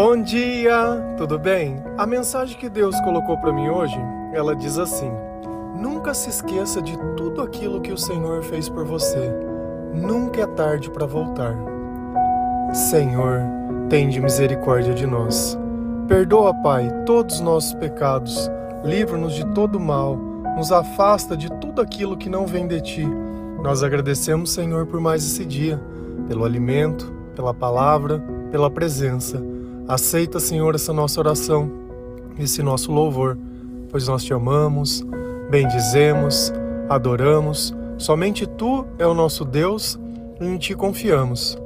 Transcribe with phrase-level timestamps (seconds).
[0.00, 1.82] Bom dia, tudo bem?
[1.98, 3.98] A mensagem que Deus colocou para mim hoje,
[4.32, 5.10] ela diz assim:
[5.74, 9.28] Nunca se esqueça de tudo aquilo que o Senhor fez por você.
[9.92, 11.52] Nunca é tarde para voltar.
[12.72, 13.40] Senhor,
[13.88, 15.58] tende misericórdia de nós.
[16.06, 18.48] Perdoa, Pai, todos os nossos pecados.
[18.84, 20.14] Livra-nos de todo mal.
[20.56, 23.04] Nos afasta de tudo aquilo que não vem de ti.
[23.64, 25.80] Nós agradecemos, Senhor, por mais esse dia,
[26.28, 28.22] pelo alimento, pela palavra,
[28.52, 29.57] pela presença.
[29.88, 31.70] Aceita, Senhor, essa nossa oração,
[32.38, 33.38] esse nosso louvor,
[33.90, 35.02] pois nós te amamos,
[35.50, 36.52] bendizemos,
[36.90, 37.74] adoramos.
[37.96, 39.98] Somente tu é o nosso Deus
[40.38, 41.56] e em ti confiamos.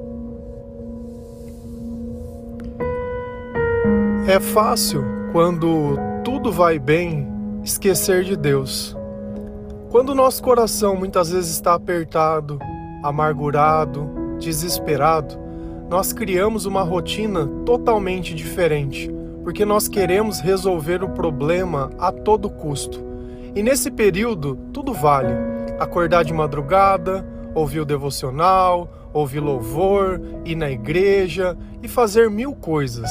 [4.29, 7.27] É fácil, quando tudo vai bem,
[7.65, 8.97] esquecer de Deus.
[9.91, 12.61] Quando o nosso coração muitas vezes está apertado,
[13.03, 14.09] amargurado,
[14.39, 15.42] desesperado,
[15.93, 19.11] nós criamos uma rotina totalmente diferente,
[19.45, 22.99] porque nós queremos resolver o problema a todo custo.
[23.55, 25.35] E nesse período, tudo vale.
[25.79, 27.23] Acordar de madrugada,
[27.55, 33.11] ouvir o devocional, ouvir louvor, ir na igreja e fazer mil coisas.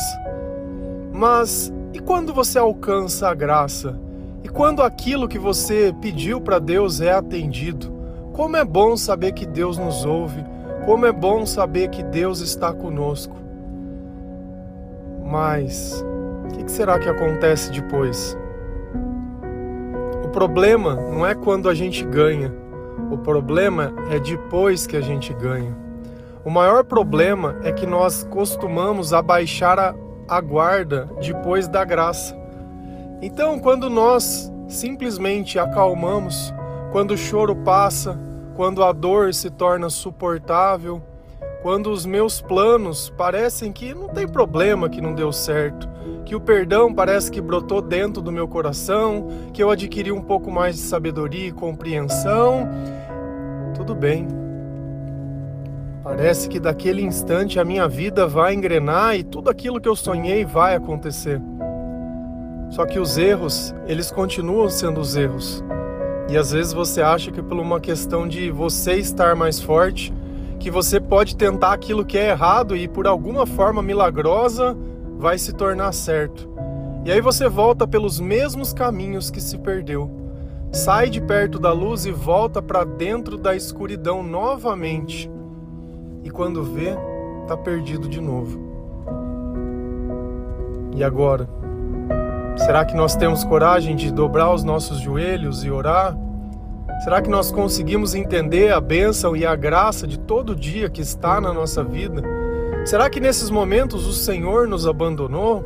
[1.13, 3.95] Mas e quando você alcança a graça?
[4.43, 7.93] E quando aquilo que você pediu para Deus é atendido?
[8.33, 10.43] Como é bom saber que Deus nos ouve
[10.85, 13.35] como é bom saber que Deus está conosco.
[15.23, 16.03] Mas
[16.45, 18.37] o que será que acontece depois?
[20.23, 22.53] O problema não é quando a gente ganha,
[23.11, 25.75] o problema é depois que a gente ganha.
[26.43, 29.93] O maior problema é que nós costumamos abaixar a,
[30.27, 32.35] a guarda depois da graça.
[33.21, 36.51] Então, quando nós simplesmente acalmamos,
[36.91, 38.17] quando o choro passa,
[38.61, 41.01] quando a dor se torna suportável,
[41.63, 45.89] quando os meus planos parecem que não tem problema que não deu certo,
[46.23, 50.51] que o perdão parece que brotou dentro do meu coração, que eu adquiri um pouco
[50.51, 52.69] mais de sabedoria e compreensão,
[53.73, 54.27] tudo bem.
[56.03, 60.45] Parece que daquele instante a minha vida vai engrenar e tudo aquilo que eu sonhei
[60.45, 61.41] vai acontecer.
[62.69, 65.63] Só que os erros, eles continuam sendo os erros.
[66.31, 70.13] E às vezes você acha que por uma questão de você estar mais forte,
[70.61, 74.77] que você pode tentar aquilo que é errado e por alguma forma milagrosa
[75.17, 76.49] vai se tornar certo.
[77.03, 80.09] E aí você volta pelos mesmos caminhos que se perdeu.
[80.71, 85.29] Sai de perto da luz e volta para dentro da escuridão novamente.
[86.23, 86.95] E quando vê,
[87.45, 88.57] tá perdido de novo.
[90.95, 91.49] E agora?
[92.65, 96.15] Será que nós temos coragem de dobrar os nossos joelhos e orar?
[97.03, 101.41] Será que nós conseguimos entender a bênção e a graça de todo dia que está
[101.41, 102.21] na nossa vida?
[102.85, 105.65] Será que nesses momentos o Senhor nos abandonou?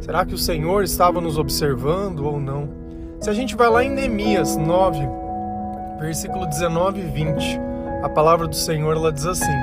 [0.00, 2.70] Será que o Senhor estava nos observando ou não?
[3.20, 5.06] Se a gente vai lá em Neemias 9,
[6.00, 7.60] versículo 19 e 20,
[8.02, 9.56] a palavra do Senhor ela diz assim: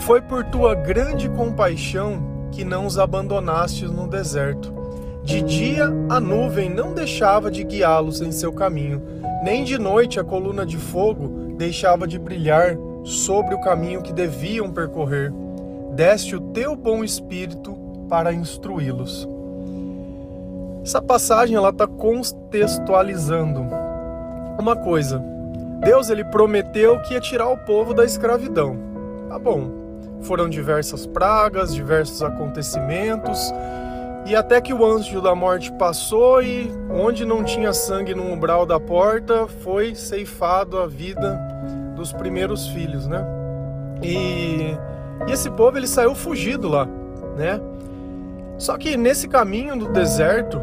[0.00, 4.77] Foi por tua grande compaixão que não os abandonaste no deserto
[5.28, 9.02] de dia a nuvem não deixava de guiá-los em seu caminho,
[9.44, 14.72] nem de noite a coluna de fogo deixava de brilhar sobre o caminho que deviam
[14.72, 15.30] percorrer.
[15.92, 17.76] Deste o teu bom espírito
[18.08, 19.28] para instruí-los.
[20.82, 23.66] Essa passagem ela está contextualizando
[24.58, 25.22] uma coisa.
[25.84, 28.78] Deus ele prometeu que ia tirar o povo da escravidão.
[29.28, 29.76] Tá bom.
[30.22, 33.52] Foram diversas pragas, diversos acontecimentos,
[34.26, 38.66] e até que o anjo da morte passou e onde não tinha sangue no umbral
[38.66, 41.38] da porta, foi ceifado a vida
[41.96, 43.24] dos primeiros filhos, né?
[44.02, 44.76] E,
[45.26, 46.86] e esse povo ele saiu fugido lá,
[47.36, 47.60] né?
[48.58, 50.60] Só que nesse caminho do deserto,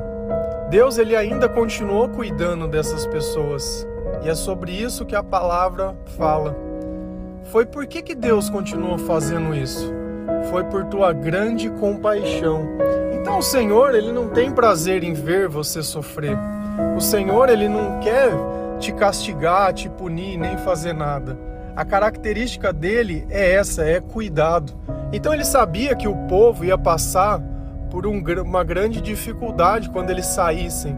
[0.69, 3.87] Deus ele ainda continuou cuidando dessas pessoas.
[4.23, 6.55] E é sobre isso que a palavra fala.
[7.45, 9.91] Foi por que, que Deus continuou fazendo isso?
[10.49, 12.67] Foi por tua grande compaixão
[13.25, 16.37] então o Senhor, ele não tem prazer em ver você sofrer.
[16.95, 18.29] O Senhor, ele não quer
[18.79, 21.35] te castigar, te punir, nem fazer nada.
[21.75, 24.73] A característica dele é essa, é cuidado.
[25.11, 27.41] Então ele sabia que o povo ia passar
[27.89, 30.95] por um, uma grande dificuldade quando eles saíssem.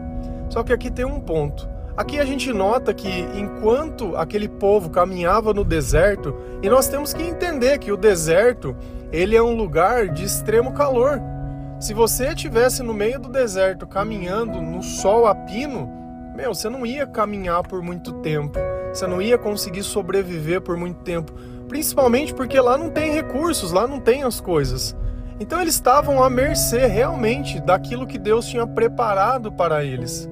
[0.50, 1.66] Só que aqui tem um ponto.
[1.96, 7.22] Aqui a gente nota que enquanto aquele povo caminhava no deserto, e nós temos que
[7.22, 8.76] entender que o deserto,
[9.10, 11.22] ele é um lugar de extremo calor.
[11.80, 15.88] Se você estivesse no meio do deserto caminhando no sol a pino,
[16.34, 18.58] meu, você não ia caminhar por muito tempo.
[18.92, 21.32] Você não ia conseguir sobreviver por muito tempo.
[21.68, 24.96] Principalmente porque lá não tem recursos, lá não tem as coisas.
[25.38, 30.28] Então eles estavam à mercê realmente daquilo que Deus tinha preparado para eles.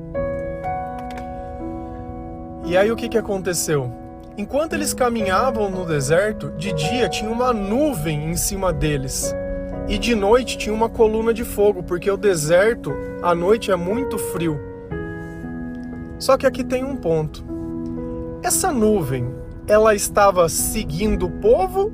[2.64, 3.92] E aí o que, que aconteceu?
[4.36, 9.32] Enquanto eles caminhavam no deserto, de dia tinha uma nuvem em cima deles.
[9.88, 12.92] E de noite tinha uma coluna de fogo, porque o deserto
[13.22, 14.58] à noite é muito frio.
[16.18, 17.44] Só que aqui tem um ponto.
[18.42, 19.32] Essa nuvem,
[19.66, 21.92] ela estava seguindo o povo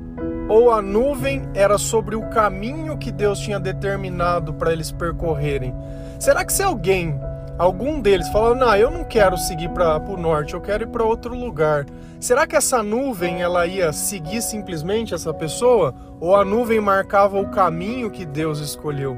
[0.49, 5.73] ou a nuvem era sobre o caminho que Deus tinha determinado para eles percorrerem?
[6.19, 7.19] Será que se alguém,
[7.57, 11.03] algum deles, falou: "Não, eu não quero seguir para o norte, eu quero ir para
[11.03, 11.85] outro lugar",
[12.19, 17.49] será que essa nuvem ela ia seguir simplesmente essa pessoa ou a nuvem marcava o
[17.49, 19.17] caminho que Deus escolheu?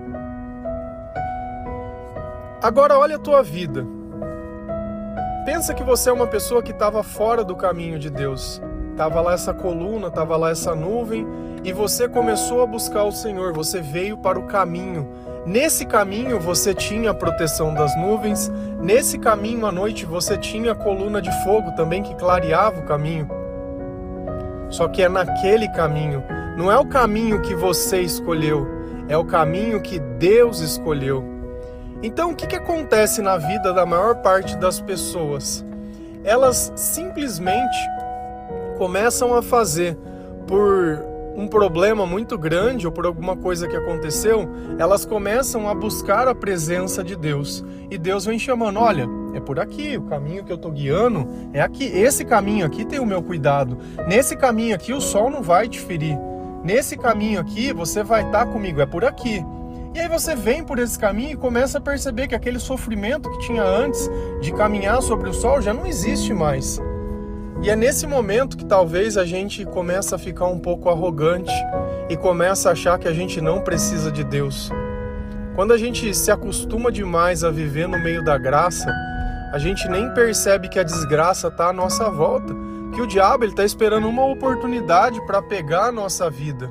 [2.62, 3.86] Agora olha a tua vida.
[5.46, 8.60] Pensa que você é uma pessoa que estava fora do caminho de Deus.
[8.98, 11.28] Tava lá essa coluna, tava lá essa nuvem,
[11.64, 15.08] e você começou a buscar o Senhor, você veio para o caminho.
[15.46, 18.52] Nesse caminho você tinha a proteção das nuvens,
[18.82, 23.30] nesse caminho à noite você tinha a coluna de fogo também que clareava o caminho.
[24.72, 26.24] Só que é naquele caminho,
[26.58, 28.68] não é o caminho que você escolheu,
[29.08, 31.24] é o caminho que Deus escolheu.
[32.02, 35.64] Então, o que, que acontece na vida da maior parte das pessoas?
[36.24, 37.78] Elas simplesmente
[38.80, 39.96] começam a fazer
[40.48, 44.50] por um problema muito grande ou por alguma coisa que aconteceu,
[44.80, 47.64] elas começam a buscar a presença de Deus.
[47.90, 51.62] E Deus vem chamando: olha, é por aqui, o caminho que eu estou guiando é
[51.62, 51.86] aqui.
[51.86, 53.78] Esse caminho aqui tem o meu cuidado.
[54.08, 56.18] Nesse caminho aqui o sol não vai te ferir.
[56.64, 59.44] Nesse caminho aqui você vai estar tá comigo, é por aqui.
[59.94, 63.40] E aí você vem por esse caminho e começa a perceber que aquele sofrimento que
[63.40, 64.10] tinha antes
[64.42, 66.82] de caminhar sobre o sol já não existe mais.
[67.66, 71.52] E é nesse momento que talvez a gente começa a ficar um pouco arrogante
[72.08, 74.70] e começa a achar que a gente não precisa de Deus.
[75.56, 78.94] Quando a gente se acostuma demais a viver no meio da graça,
[79.52, 82.54] a gente nem percebe que a desgraça está à nossa volta,
[82.94, 86.70] que o diabo está esperando uma oportunidade para pegar a nossa vida.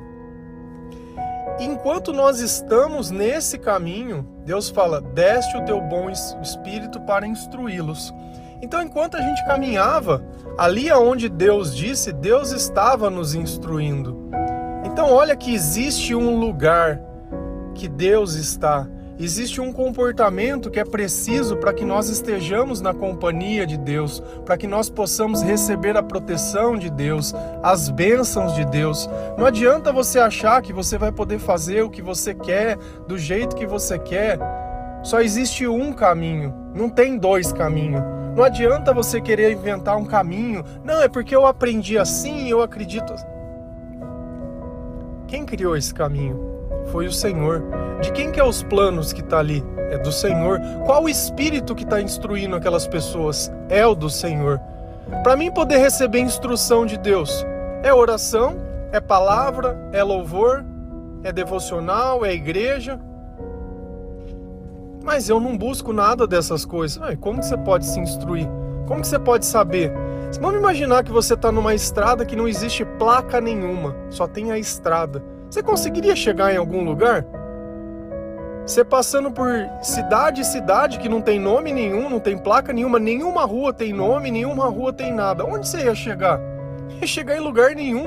[1.59, 8.13] Enquanto nós estamos nesse caminho, Deus fala: deste o teu bom espírito para instruí-los.
[8.65, 10.25] Então, enquanto a gente caminhava,
[10.57, 14.27] ali aonde Deus disse, Deus estava nos instruindo.
[14.83, 16.99] Então, olha que existe um lugar
[17.75, 18.87] que Deus está.
[19.19, 24.57] Existe um comportamento que é preciso para que nós estejamos na companhia de Deus, para
[24.57, 29.07] que nós possamos receber a proteção de Deus, as bênçãos de Deus.
[29.37, 32.77] Não adianta você achar que você vai poder fazer o que você quer,
[33.07, 34.39] do jeito que você quer.
[35.03, 38.24] Só existe um caminho, não tem dois caminhos.
[38.35, 40.63] Não adianta você querer inventar um caminho.
[40.83, 43.13] Não, é porque eu aprendi assim, eu acredito.
[45.25, 46.37] Quem criou esse caminho?
[46.87, 47.63] Foi o Senhor.
[48.01, 49.63] De quem que é os planos que está ali?
[49.89, 50.59] É do Senhor.
[50.85, 53.49] Qual o espírito que está instruindo aquelas pessoas?
[53.69, 54.59] É o do Senhor.
[55.23, 57.45] Para mim poder receber instrução de Deus,
[57.83, 58.57] é oração,
[58.91, 60.65] é palavra, é louvor,
[61.23, 62.99] é devocional, é igreja,
[65.05, 66.99] mas eu não busco nada dessas coisas.
[67.21, 68.49] Como que você pode se instruir?
[68.87, 69.93] Como que você pode saber?
[70.41, 74.57] Vamos imaginar que você está numa estrada que não existe placa nenhuma, só tem a
[74.57, 75.23] estrada.
[75.49, 77.25] Você conseguiria chegar em algum lugar?
[78.65, 79.47] Você passando por
[79.83, 83.93] cidade e cidade que não tem nome nenhum, não tem placa nenhuma, nenhuma rua tem
[83.93, 85.45] nome, nenhuma rua tem nada.
[85.45, 86.41] Onde você ia chegar?
[86.99, 88.05] Ia chegar em lugar nenhum.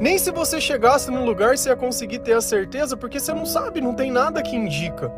[0.00, 3.44] Nem se você chegasse num lugar você ia conseguir ter a certeza, porque você não
[3.44, 5.12] sabe, não tem nada que indica.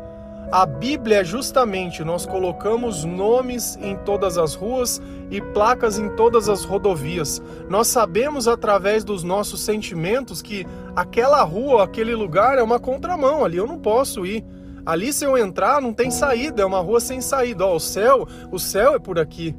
[0.53, 6.47] A Bíblia é justamente nós colocamos nomes em todas as ruas e placas em todas
[6.47, 7.41] as rodovias.
[7.67, 10.63] Nós sabemos através dos nossos sentimentos que
[10.95, 14.45] aquela rua, aquele lugar é uma contramão, ali eu não posso ir.
[14.85, 17.65] Ali se eu entrar não tem saída, é uma rua sem saída.
[17.65, 19.55] Ó, o céu, o céu é por aqui.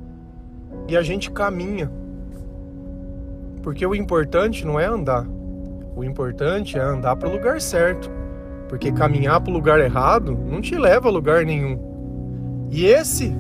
[0.87, 1.91] E a gente caminha.
[3.65, 5.27] Porque o importante não é andar.
[5.97, 8.09] O importante é andar para o lugar certo.
[8.75, 11.79] Porque caminhar para o lugar errado não te leva a lugar nenhum.
[12.73, 13.33] E esse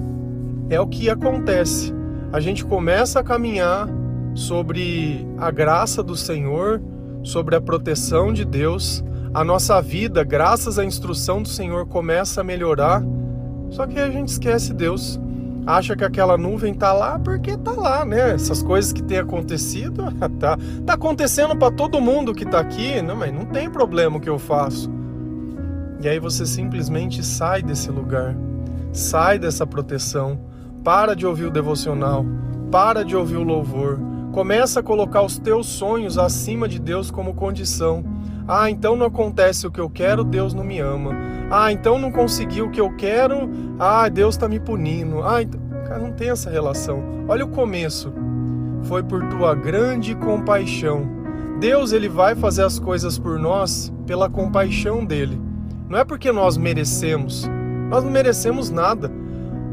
[0.70, 1.92] é o que acontece.
[2.32, 3.88] A gente começa a caminhar
[4.32, 6.80] sobre a graça do Senhor,
[7.24, 9.04] sobre a proteção de Deus.
[9.34, 13.02] A nossa vida, graças à instrução do Senhor, começa a melhorar.
[13.70, 15.18] Só que a gente esquece Deus.
[15.66, 18.34] Acha que aquela nuvem tá lá porque tá lá, né?
[18.34, 20.04] Essas coisas que têm acontecido,
[20.38, 24.20] tá, tá acontecendo para todo mundo que tá aqui, não, mas não tem problema o
[24.20, 24.94] que eu faço.
[26.04, 28.36] E aí você simplesmente sai desse lugar,
[28.92, 30.38] sai dessa proteção,
[30.84, 32.26] para de ouvir o devocional,
[32.70, 33.98] para de ouvir o louvor,
[34.30, 38.04] começa a colocar os teus sonhos acima de Deus como condição.
[38.46, 41.12] Ah, então não acontece o que eu quero, Deus não me ama.
[41.50, 45.22] Ah, então não consegui o que eu quero, ah, Deus está me punindo.
[45.22, 45.58] Ah, então...
[45.86, 47.02] cara, não tem essa relação.
[47.26, 48.12] Olha o começo.
[48.82, 51.08] Foi por tua grande compaixão.
[51.58, 55.40] Deus ele vai fazer as coisas por nós pela compaixão dele.
[55.88, 57.48] Não é porque nós merecemos.
[57.90, 59.10] Nós não merecemos nada.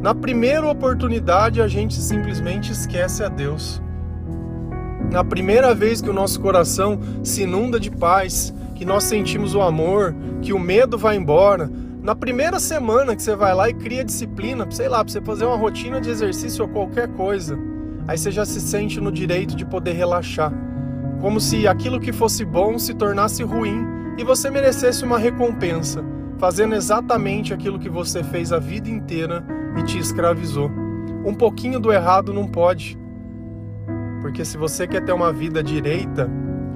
[0.02, 3.82] Na primeira oportunidade a gente simplesmente esquece a Deus.
[5.10, 9.62] Na primeira vez que o nosso coração se inunda de paz, que nós sentimos o
[9.62, 11.70] amor, que o medo vai embora.
[12.02, 15.46] Na primeira semana que você vai lá e cria disciplina, sei lá, para você fazer
[15.46, 17.58] uma rotina de exercício ou qualquer coisa,
[18.08, 20.52] aí você já se sente no direito de poder relaxar.
[21.22, 26.04] Como se aquilo que fosse bom se tornasse ruim e você merecesse uma recompensa,
[26.38, 29.44] fazendo exatamente aquilo que você fez a vida inteira
[29.78, 30.70] e te escravizou.
[31.26, 32.98] Um pouquinho do errado não pode.
[34.22, 36.30] Porque se você quer ter uma vida direita,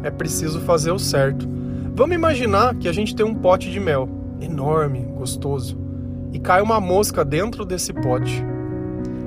[0.03, 1.47] é preciso fazer o certo.
[1.93, 4.09] Vamos imaginar que a gente tem um pote de mel,
[4.41, 5.79] enorme, gostoso,
[6.33, 8.43] e cai uma mosca dentro desse pote.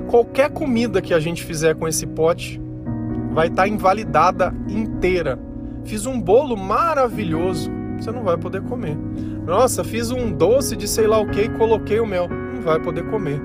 [0.07, 2.61] Qualquer comida que a gente fizer com esse pote
[3.31, 5.39] vai estar tá invalidada inteira.
[5.83, 7.71] Fiz um bolo maravilhoso,
[8.03, 8.97] você não vai poder comer.
[9.45, 12.79] Nossa, fiz um doce de sei lá o que e coloquei o mel, não vai
[12.79, 13.41] poder comer.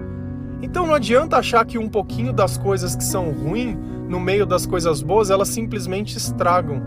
[0.62, 3.76] Então não adianta achar que um pouquinho das coisas que são ruins,
[4.08, 6.82] no meio das coisas boas, elas simplesmente estragam.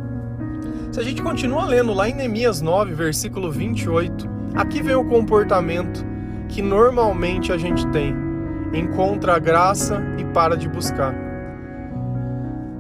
[0.91, 6.05] Se a gente continua lendo lá em Neemias 9, versículo 28, aqui vem o comportamento
[6.49, 8.15] que normalmente a gente tem.
[8.73, 11.13] Encontra a graça e para de buscar.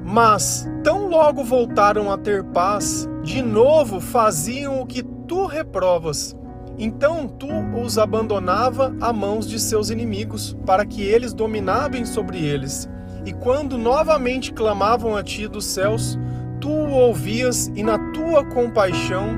[0.03, 6.33] Mas, tão logo voltaram a ter paz, de novo faziam o que tu reprovas.
[6.79, 7.49] Então tu
[7.83, 12.89] os abandonava a mãos de seus inimigos, para que eles dominassem sobre eles.
[13.25, 16.17] E quando novamente clamavam a ti dos céus,
[16.61, 19.35] tu ouvias e na tua compaixão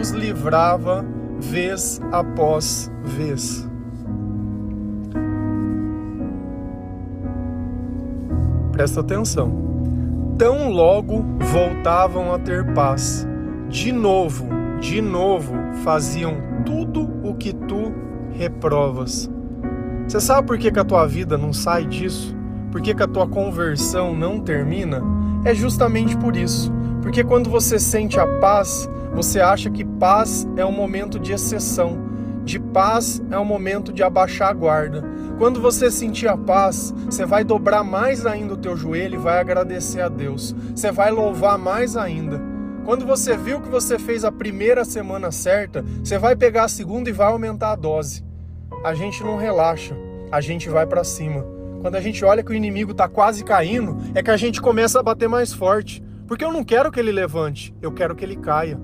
[0.00, 1.04] os livrava
[1.40, 3.68] vez após vez.
[8.70, 9.75] Presta atenção.
[10.38, 13.26] Tão logo voltavam a ter paz.
[13.68, 14.46] De novo,
[14.80, 17.92] de novo faziam tudo o que tu
[18.32, 19.30] reprovas.
[20.06, 22.36] Você sabe por que, que a tua vida não sai disso?
[22.70, 25.02] Por que, que a tua conversão não termina?
[25.46, 26.72] é justamente por isso.
[27.00, 31.96] Porque quando você sente a paz, você acha que paz é um momento de exceção,
[32.46, 35.04] de paz é um momento de abaixar a guarda.
[35.36, 39.38] Quando você sentir a paz, você vai dobrar mais ainda o teu joelho e vai
[39.38, 40.54] agradecer a Deus.
[40.74, 42.40] Você vai louvar mais ainda.
[42.84, 47.10] Quando você viu que você fez a primeira semana certa, você vai pegar a segunda
[47.10, 48.24] e vai aumentar a dose.
[48.82, 49.94] A gente não relaxa,
[50.32, 53.96] a gente vai para cima quando a gente olha que o inimigo está quase caindo,
[54.12, 56.02] é que a gente começa a bater mais forte.
[56.26, 58.76] Porque eu não quero que ele levante, eu quero que ele caia.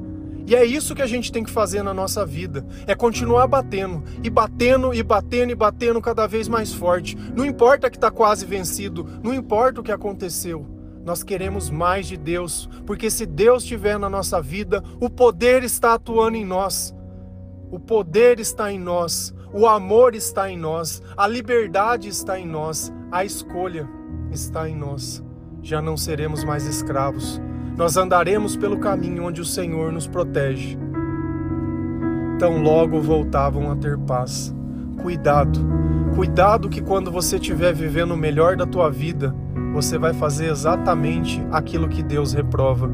[0.46, 4.02] E é isso que a gente tem que fazer na nossa vida: é continuar batendo,
[4.22, 7.16] e batendo, e batendo, e batendo cada vez mais forte.
[7.34, 10.66] Não importa que está quase vencido, não importa o que aconteceu.
[11.04, 15.94] Nós queremos mais de Deus, porque se Deus estiver na nossa vida, o poder está
[15.94, 16.94] atuando em nós.
[17.70, 22.92] O poder está em nós, o amor está em nós, a liberdade está em nós,
[23.10, 23.88] a escolha
[24.30, 25.24] está em nós.
[25.62, 27.40] Já não seremos mais escravos,
[27.76, 30.78] nós andaremos pelo caminho onde o Senhor nos protege.
[32.38, 34.54] Tão logo voltavam a ter paz.
[35.00, 35.58] Cuidado,
[36.14, 39.34] cuidado que quando você estiver vivendo o melhor da tua vida,
[39.72, 42.90] você vai fazer exatamente aquilo que Deus reprova.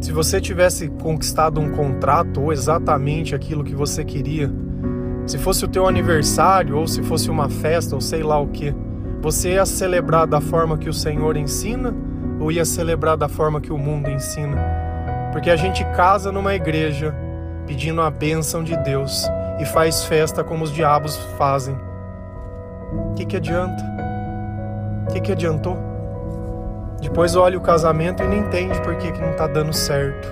[0.00, 4.52] Se você tivesse conquistado um contrato ou exatamente aquilo que você queria,
[5.26, 8.74] se fosse o teu aniversário ou se fosse uma festa ou sei lá o que,
[9.20, 11.94] você ia celebrar da forma que o Senhor ensina
[12.42, 14.56] ou ia celebrar da forma que o mundo ensina?
[15.30, 17.14] Porque a gente casa numa igreja
[17.66, 19.24] pedindo a bênção de Deus
[19.60, 21.76] e faz festa como os diabos fazem.
[22.92, 23.82] O que, que adianta?
[25.08, 25.78] O que, que adiantou?
[27.00, 30.28] Depois olha o casamento e não entende por que, que não tá dando certo.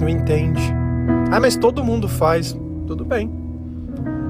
[0.00, 0.62] Não entende.
[1.30, 2.58] Ah, mas todo mundo faz.
[2.86, 3.30] Tudo bem.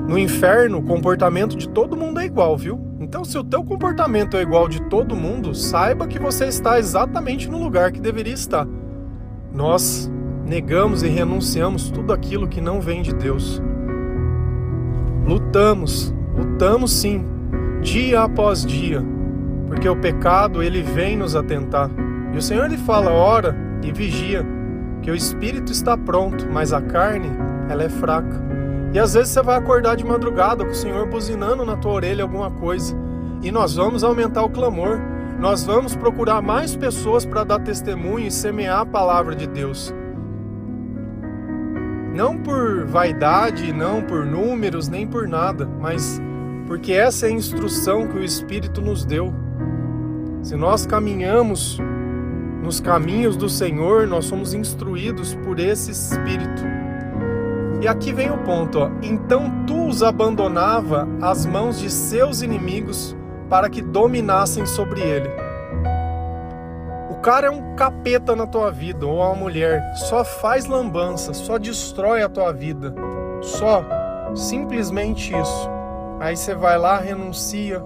[0.08, 2.87] No inferno, o comportamento de todo mundo é igual, viu?
[3.00, 7.48] Então, se o teu comportamento é igual de todo mundo, saiba que você está exatamente
[7.48, 8.66] no lugar que deveria estar.
[9.52, 10.10] Nós
[10.44, 13.62] negamos e renunciamos tudo aquilo que não vem de Deus.
[15.24, 17.24] Lutamos, lutamos sim,
[17.82, 19.04] dia após dia
[19.68, 21.90] porque o pecado ele vem nos atentar.
[22.32, 24.44] E o Senhor lhe fala: ora e vigia,
[25.02, 27.30] que o espírito está pronto, mas a carne
[27.68, 28.47] ela é fraca.
[28.92, 32.22] E às vezes você vai acordar de madrugada com o Senhor buzinando na tua orelha
[32.22, 32.96] alguma coisa,
[33.42, 34.98] e nós vamos aumentar o clamor.
[35.38, 39.94] nós vamos procurar mais pessoas para dar testemunho e semear a palavra de Deus.
[42.12, 46.20] Não por vaidade, não por números, nem por nada, mas
[46.66, 49.32] porque essa é a instrução que o Espírito nos deu.
[50.42, 51.78] Se nós caminhamos
[52.62, 56.77] nos caminhos do Senhor, nós somos instruídos por esse Espírito.
[57.80, 58.90] E aqui vem o ponto, ó.
[59.02, 63.16] Então tu os abandonava às mãos de seus inimigos
[63.48, 65.30] para que dominassem sobre ele.
[67.10, 71.58] O cara é um capeta na tua vida, ou uma mulher, só faz lambança, só
[71.58, 72.94] destrói a tua vida.
[73.40, 73.84] Só,
[74.34, 75.70] simplesmente isso.
[76.20, 77.84] Aí você vai lá, renuncia,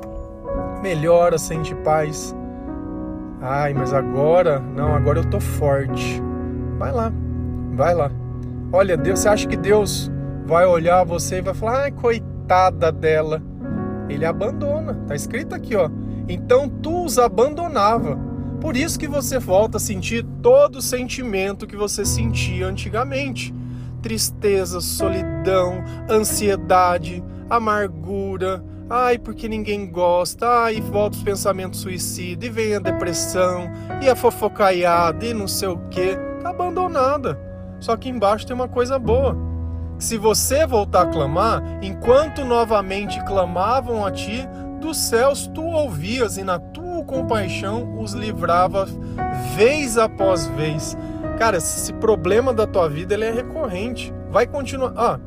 [0.82, 2.34] melhora, sente paz.
[3.40, 6.22] Ai, mas agora, não, agora eu tô forte.
[6.78, 7.12] Vai lá,
[7.74, 8.10] vai lá.
[8.72, 10.10] Olha, Deus, você acha que Deus
[10.46, 13.42] vai olhar você e vai falar, ai, coitada dela.
[14.08, 15.90] Ele abandona, tá escrito aqui, ó.
[16.28, 18.18] Então tu os abandonava.
[18.60, 23.54] Por isso que você volta a sentir todo o sentimento que você sentia antigamente:
[24.00, 28.64] tristeza, solidão, ansiedade, amargura,
[28.94, 30.46] Ai, porque ninguém gosta.
[30.46, 32.46] Ai, volta os pensamentos suicidas.
[32.46, 33.70] E vem a depressão.
[34.02, 35.24] E a fofocaiada.
[35.24, 36.14] E não sei o que.
[36.42, 37.38] Tá abandonada.
[37.82, 39.36] Só que embaixo tem uma coisa boa.
[39.98, 44.48] Se você voltar a clamar, enquanto novamente clamavam a ti,
[44.80, 48.86] dos céus tu ouvias e na tua compaixão os livrava
[49.56, 50.96] vez após vez.
[51.38, 54.14] Cara, esse problema da tua vida ele é recorrente.
[54.30, 54.92] Vai continuar.
[54.96, 55.18] Ah,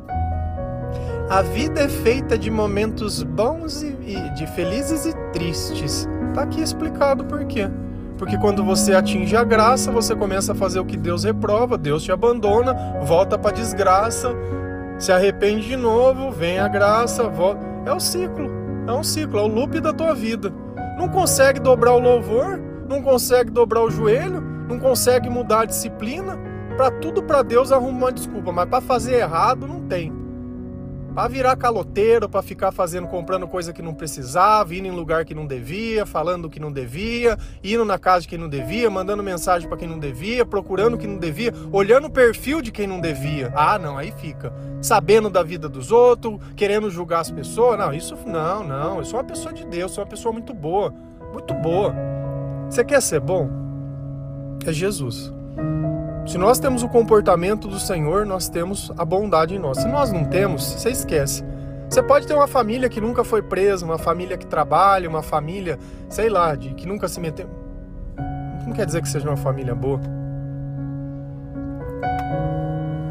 [1.28, 6.08] a vida é feita de momentos bons e de felizes e tristes.
[6.32, 7.68] Tá aqui explicado por quê.
[8.18, 12.02] Porque quando você atinge a graça, você começa a fazer o que Deus reprova, Deus
[12.02, 14.34] te abandona, volta para desgraça,
[14.98, 17.60] se arrepende de novo, vem a graça, volta.
[17.84, 18.50] É o ciclo,
[18.88, 20.52] é um ciclo, é o loop da tua vida.
[20.98, 26.38] Não consegue dobrar o louvor, não consegue dobrar o joelho, não consegue mudar a disciplina.
[26.76, 30.25] Para tudo para Deus arruma uma desculpa, mas para fazer errado não tem
[31.16, 35.34] para virar caloteiro, para ficar fazendo, comprando coisa que não precisava, indo em lugar que
[35.34, 39.66] não devia, falando que não devia, indo na casa de quem não devia, mandando mensagem
[39.66, 43.50] para quem não devia, procurando que não devia, olhando o perfil de quem não devia.
[43.56, 44.52] Ah, não, aí fica.
[44.82, 47.78] Sabendo da vida dos outros, querendo julgar as pessoas.
[47.78, 48.98] Não, isso não, não.
[48.98, 50.92] Eu sou uma pessoa de Deus, sou uma pessoa muito boa,
[51.32, 51.94] muito boa.
[52.68, 53.48] Você quer ser bom?
[54.66, 55.32] É Jesus.
[56.26, 59.78] Se nós temos o comportamento do Senhor, nós temos a bondade em nós.
[59.78, 61.44] Se nós não temos, você esquece.
[61.88, 65.78] Você pode ter uma família que nunca foi presa, uma família que trabalha, uma família,
[66.08, 67.48] sei lá, de que nunca se meteu.
[68.66, 70.00] Não quer dizer que seja uma família boa.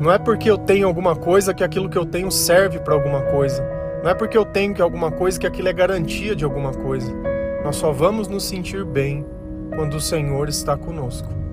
[0.01, 3.21] Não é porque eu tenho alguma coisa que aquilo que eu tenho serve para alguma
[3.21, 3.63] coisa.
[4.04, 7.13] Não é porque eu tenho que alguma coisa que aquilo é garantia de alguma coisa.
[7.63, 9.25] Nós só vamos nos sentir bem
[9.73, 11.44] quando o Senhor está conosco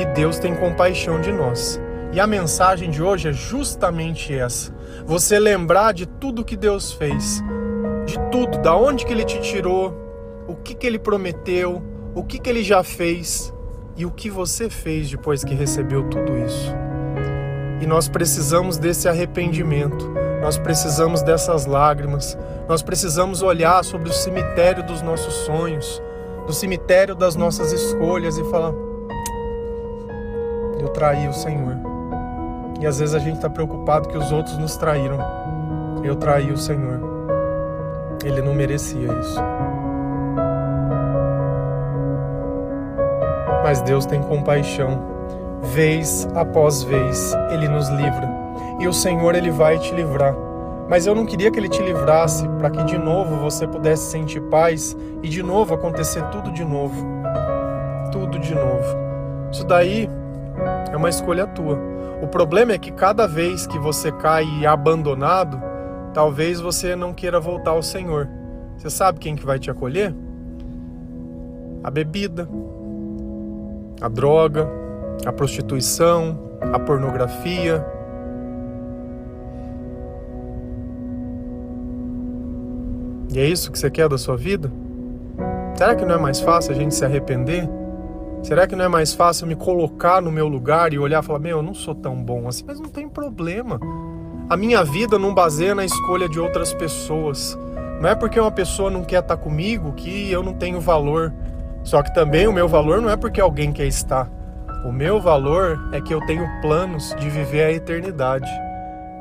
[0.00, 1.80] e Deus tem compaixão de nós.
[2.12, 7.42] E a mensagem de hoje é justamente essa: você lembrar de tudo que Deus fez,
[8.06, 9.94] de tudo, da onde que Ele te tirou,
[10.46, 11.82] o que que Ele prometeu,
[12.14, 13.52] o que que Ele já fez
[13.96, 16.74] e o que você fez depois que recebeu tudo isso.
[17.80, 20.08] E nós precisamos desse arrependimento,
[20.40, 22.36] nós precisamos dessas lágrimas,
[22.68, 26.02] nós precisamos olhar sobre o cemitério dos nossos sonhos,
[26.46, 28.72] do cemitério das nossas escolhas e falar:
[30.86, 31.76] eu traí o Senhor.
[32.80, 35.18] E às vezes a gente está preocupado que os outros nos traíram.
[36.04, 37.00] Eu traí o Senhor.
[38.24, 39.40] Ele não merecia isso.
[43.64, 45.16] Mas Deus tem compaixão.
[45.74, 48.28] Vez após vez, Ele nos livra.
[48.78, 50.36] E o Senhor, Ele vai te livrar.
[50.88, 54.40] Mas eu não queria que Ele te livrasse para que de novo você pudesse sentir
[54.42, 57.04] paz e de novo acontecer tudo de novo.
[58.12, 59.06] Tudo de novo.
[59.50, 60.08] Isso daí
[60.92, 61.78] é uma escolha tua.
[62.22, 65.60] O problema é que cada vez que você cai abandonado,
[66.14, 68.28] talvez você não queira voltar ao Senhor.
[68.76, 70.14] Você sabe quem que vai te acolher?
[71.84, 72.48] A bebida,
[74.00, 74.68] a droga,
[75.24, 76.38] a prostituição,
[76.72, 77.84] a pornografia.
[83.32, 84.72] E é isso que você quer da sua vida?
[85.74, 87.68] Será que não é mais fácil a gente se arrepender?
[88.46, 91.40] Será que não é mais fácil me colocar no meu lugar e olhar e falar:
[91.40, 93.80] Meu, eu não sou tão bom assim, mas não tem problema.
[94.48, 97.58] A minha vida não baseia na escolha de outras pessoas.
[98.00, 101.34] Não é porque uma pessoa não quer estar comigo que eu não tenho valor.
[101.82, 104.30] Só que também o meu valor não é porque alguém quer estar.
[104.84, 108.48] O meu valor é que eu tenho planos de viver a eternidade.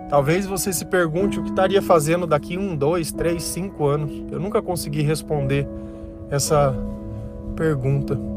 [0.07, 4.11] Talvez você se pergunte o que estaria fazendo daqui um, dois, três, cinco anos.
[4.31, 5.67] Eu nunca consegui responder
[6.29, 6.75] essa
[7.55, 8.34] pergunta.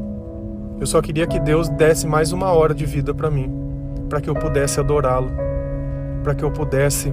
[0.81, 3.53] Eu só queria que Deus desse mais uma hora de vida para mim,
[4.09, 5.31] para que eu pudesse adorá-lo,
[6.23, 7.13] para que eu pudesse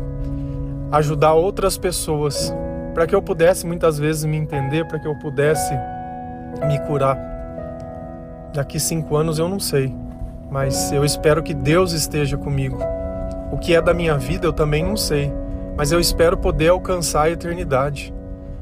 [0.91, 2.54] ajudar outras pessoas,
[2.93, 5.73] para que eu pudesse muitas vezes me entender, para que eu pudesse
[6.67, 7.17] me curar.
[8.54, 9.93] Daqui cinco anos eu não sei,
[10.51, 12.78] mas eu espero que Deus esteja comigo.
[13.51, 15.34] O que é da minha vida eu também não sei,
[15.75, 18.13] mas eu espero poder alcançar a eternidade.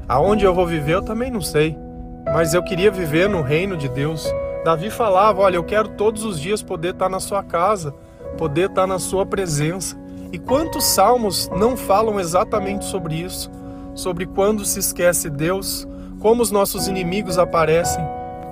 [0.08, 1.76] Aonde eu vou viver eu também não sei,
[2.24, 4.26] mas eu queria viver no reino de Deus.
[4.64, 7.94] Davi falava: Olha, eu quero todos os dias poder estar na sua casa,
[8.38, 9.96] poder estar na sua presença.
[10.32, 13.50] E quantos salmos não falam exatamente sobre isso?
[13.94, 15.86] Sobre quando se esquece Deus,
[16.18, 18.04] como os nossos inimigos aparecem,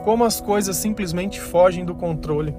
[0.04, 2.54] como as coisas simplesmente fogem do controle.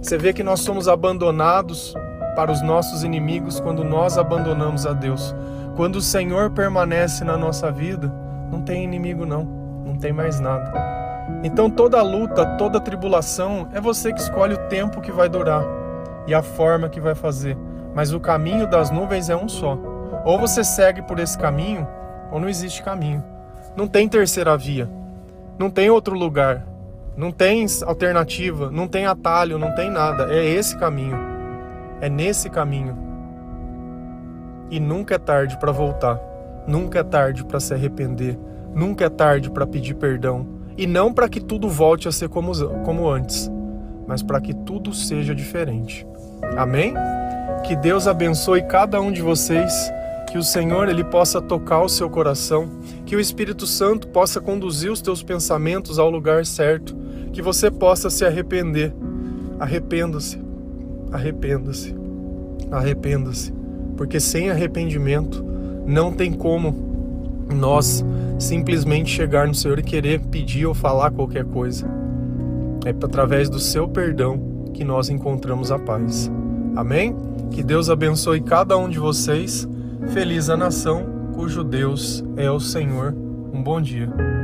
[0.00, 1.94] Você vê que nós somos abandonados
[2.34, 5.34] para os nossos inimigos quando nós abandonamos a Deus.
[5.76, 8.12] Quando o Senhor permanece na nossa vida,
[8.50, 9.44] não tem inimigo não,
[9.84, 10.91] não tem mais nada.
[11.42, 15.64] Então toda luta, toda tribulação é você que escolhe o tempo que vai durar
[16.26, 17.56] e a forma que vai fazer.
[17.94, 19.78] Mas o caminho das nuvens é um só.
[20.24, 21.86] Ou você segue por esse caminho,
[22.30, 23.22] ou não existe caminho.
[23.76, 24.88] Não tem terceira via.
[25.58, 26.66] Não tem outro lugar.
[27.16, 30.32] Não tem alternativa, não tem atalho, não tem nada.
[30.32, 31.16] É esse caminho.
[32.00, 32.96] É nesse caminho.
[34.70, 36.18] E nunca é tarde para voltar.
[36.66, 38.38] Nunca é tarde para se arrepender.
[38.74, 40.46] Nunca é tarde para pedir perdão.
[40.76, 42.52] E não para que tudo volte a ser como,
[42.84, 43.50] como antes,
[44.06, 46.06] mas para que tudo seja diferente.
[46.56, 46.94] Amém?
[47.64, 49.92] Que Deus abençoe cada um de vocês
[50.32, 52.70] que o Senhor ele possa tocar o seu coração,
[53.04, 56.96] que o Espírito Santo possa conduzir os teus pensamentos ao lugar certo,
[57.34, 58.94] que você possa se arrepender.
[59.60, 60.40] Arrependa-se.
[61.12, 61.94] Arrependa-se.
[62.70, 63.52] Arrependa-se,
[63.94, 65.44] porque sem arrependimento
[65.86, 66.91] não tem como
[67.52, 68.04] nós
[68.38, 71.88] simplesmente chegar no Senhor e querer pedir ou falar qualquer coisa.
[72.84, 76.30] É através do seu perdão que nós encontramos a paz.
[76.74, 77.14] Amém?
[77.50, 79.68] Que Deus abençoe cada um de vocês
[80.08, 83.14] Feliz a nação cujo Deus é o Senhor.
[83.52, 84.41] Um bom dia.